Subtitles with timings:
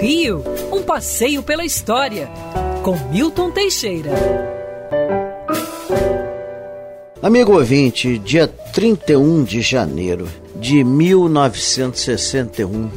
[0.00, 0.42] Rio,
[0.72, 2.28] um passeio pela história,
[2.82, 4.10] com Milton Teixeira.
[7.22, 12.90] Amigo ouvinte, dia 31 de janeiro de 1961,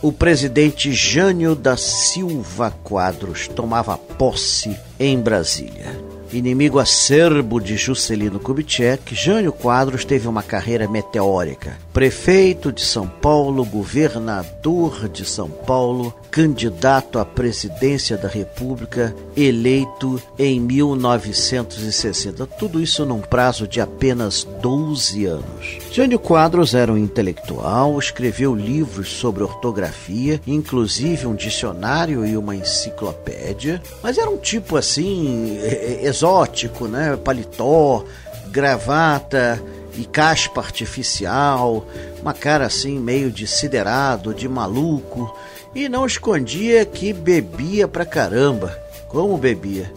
[0.00, 6.05] o presidente Jânio da Silva Quadros tomava posse em Brasília.
[6.32, 11.78] Inimigo acerbo de Juscelino Kubitschek, Jânio Quadros teve uma carreira meteórica.
[11.92, 20.60] Prefeito de São Paulo, governador de São Paulo, candidato à presidência da República, eleito em
[20.60, 22.46] 1960.
[22.46, 25.85] Tudo isso num prazo de apenas 12 anos.
[25.96, 33.80] Jânio Quadros era um intelectual, escreveu livros sobre ortografia, inclusive um dicionário e uma enciclopédia,
[34.02, 35.58] mas era um tipo assim
[36.02, 37.16] exótico, né?
[37.16, 38.04] Paletó,
[38.48, 39.58] gravata
[39.96, 41.86] e caspa artificial,
[42.20, 45.34] uma cara assim meio de siderado, de maluco,
[45.74, 48.78] e não escondia que bebia pra caramba.
[49.08, 49.90] Como bebia?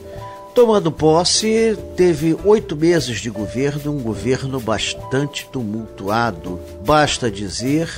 [0.60, 6.60] Tomando posse, teve oito meses de governo, um governo bastante tumultuado.
[6.86, 7.90] Basta dizer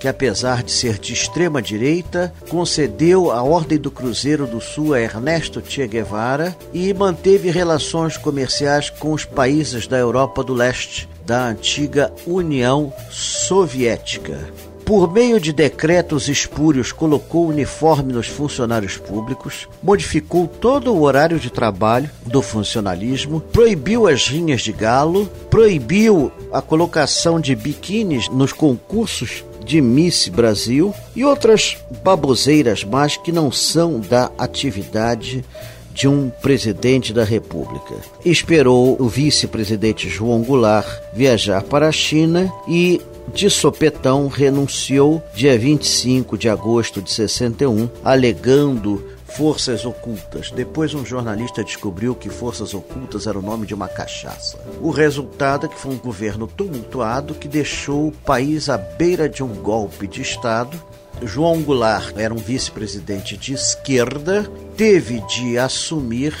[0.00, 5.00] que, apesar de ser de extrema direita, concedeu a Ordem do Cruzeiro do Sul a
[5.00, 11.48] Ernesto Che Guevara e manteve relações comerciais com os países da Europa do Leste, da
[11.48, 14.38] antiga União Soviética
[14.86, 21.50] por meio de decretos espúrios, colocou uniforme nos funcionários públicos, modificou todo o horário de
[21.50, 29.44] trabalho do funcionalismo, proibiu as rinhas de galo, proibiu a colocação de biquínis nos concursos
[29.64, 35.44] de Miss Brasil e outras baboseiras mais que não são da atividade
[35.92, 37.96] de um presidente da República.
[38.24, 43.00] Esperou o vice-presidente João Goulart viajar para a China e
[43.32, 50.50] de sopetão renunciou dia 25 de agosto de 61, alegando forças ocultas.
[50.50, 54.58] Depois um jornalista descobriu que forças ocultas era o nome de uma cachaça.
[54.80, 59.42] O resultado é que foi um governo tumultuado que deixou o país à beira de
[59.42, 60.82] um golpe de Estado.
[61.22, 66.34] João Goulart era um vice-presidente de esquerda, teve de assumir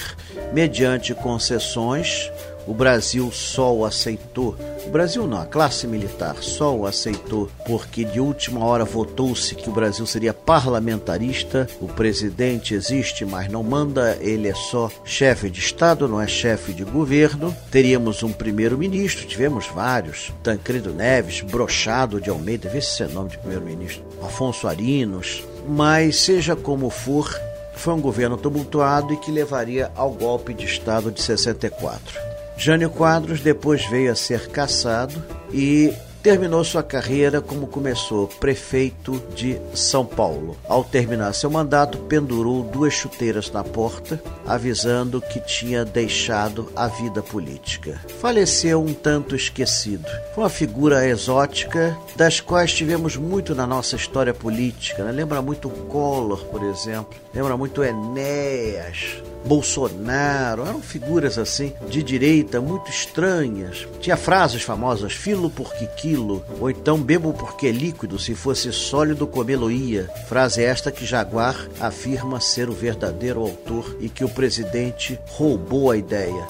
[0.52, 2.30] mediante concessões
[2.66, 4.56] o Brasil só o aceitou.
[4.86, 9.68] O Brasil não, a classe militar só o aceitou porque de última hora votou-se que
[9.68, 11.68] o Brasil seria parlamentarista.
[11.80, 16.72] O presidente existe, mas não manda, ele é só chefe de Estado, não é chefe
[16.72, 17.54] de governo.
[17.70, 23.38] Teríamos um primeiro-ministro, tivemos vários: Tancredo Neves, Brochado de Almeida, vê se é nome de
[23.38, 25.44] primeiro-ministro, Afonso Arinos.
[25.68, 27.40] Mas seja como for,
[27.74, 32.35] foi um governo tumultuado e que levaria ao golpe de Estado de 64.
[32.56, 35.22] Jânio Quadros depois veio a ser caçado
[35.52, 35.92] e
[36.26, 40.56] terminou sua carreira como começou, prefeito de São Paulo.
[40.68, 47.22] Ao terminar seu mandato, pendurou duas chuteiras na porta, avisando que tinha deixado a vida
[47.22, 48.00] política.
[48.20, 50.08] Faleceu um tanto esquecido.
[50.34, 55.04] Foi uma figura exótica, das quais tivemos muito na nossa história política.
[55.04, 55.12] Né?
[55.12, 57.16] Lembra muito Collor, por exemplo.
[57.32, 59.22] Lembra muito Enéas.
[59.46, 63.86] Bolsonaro, eram figuras assim de direita muito estranhas.
[64.00, 70.10] Tinha frases famosas, filo porque quilo, ou então bebo porque líquido, se fosse sólido comê-lo-ia.
[70.28, 75.96] Frase esta que Jaguar afirma ser o verdadeiro autor e que o presidente roubou a
[75.96, 76.46] ideia.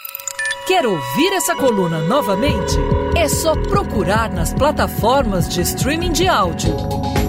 [0.67, 2.75] Quer ouvir essa coluna novamente?
[3.17, 6.75] É só procurar nas plataformas de streaming de áudio.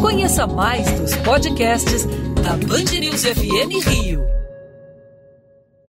[0.01, 2.05] Conheça mais dos podcasts
[2.41, 4.36] da Band News FM Rio.